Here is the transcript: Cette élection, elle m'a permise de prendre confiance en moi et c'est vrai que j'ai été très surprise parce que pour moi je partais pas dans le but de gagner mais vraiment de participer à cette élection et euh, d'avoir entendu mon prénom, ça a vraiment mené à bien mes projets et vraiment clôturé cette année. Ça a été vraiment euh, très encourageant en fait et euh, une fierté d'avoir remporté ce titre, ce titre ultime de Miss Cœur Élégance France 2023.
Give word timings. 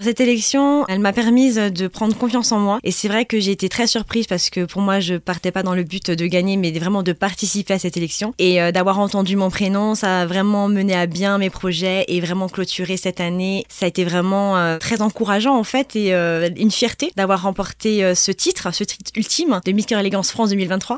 Cette 0.00 0.20
élection, 0.20 0.86
elle 0.86 1.00
m'a 1.00 1.12
permise 1.12 1.56
de 1.56 1.88
prendre 1.88 2.16
confiance 2.16 2.52
en 2.52 2.60
moi 2.60 2.78
et 2.84 2.92
c'est 2.92 3.08
vrai 3.08 3.24
que 3.24 3.40
j'ai 3.40 3.50
été 3.50 3.68
très 3.68 3.88
surprise 3.88 4.28
parce 4.28 4.48
que 4.48 4.64
pour 4.64 4.80
moi 4.80 5.00
je 5.00 5.16
partais 5.16 5.50
pas 5.50 5.64
dans 5.64 5.74
le 5.74 5.82
but 5.82 6.12
de 6.12 6.26
gagner 6.26 6.56
mais 6.56 6.70
vraiment 6.70 7.02
de 7.02 7.12
participer 7.12 7.74
à 7.74 7.80
cette 7.80 7.96
élection 7.96 8.32
et 8.38 8.62
euh, 8.62 8.70
d'avoir 8.70 9.00
entendu 9.00 9.34
mon 9.34 9.50
prénom, 9.50 9.96
ça 9.96 10.20
a 10.20 10.26
vraiment 10.26 10.68
mené 10.68 10.94
à 10.94 11.06
bien 11.06 11.36
mes 11.38 11.50
projets 11.50 12.04
et 12.06 12.20
vraiment 12.20 12.48
clôturé 12.48 12.96
cette 12.96 13.20
année. 13.20 13.66
Ça 13.68 13.86
a 13.86 13.88
été 13.88 14.04
vraiment 14.04 14.56
euh, 14.56 14.78
très 14.78 15.02
encourageant 15.02 15.58
en 15.58 15.64
fait 15.64 15.96
et 15.96 16.14
euh, 16.14 16.48
une 16.56 16.70
fierté 16.70 17.10
d'avoir 17.16 17.42
remporté 17.42 18.14
ce 18.14 18.30
titre, 18.30 18.72
ce 18.72 18.84
titre 18.84 19.10
ultime 19.16 19.60
de 19.64 19.72
Miss 19.72 19.86
Cœur 19.86 19.98
Élégance 19.98 20.30
France 20.30 20.50
2023. 20.50 20.96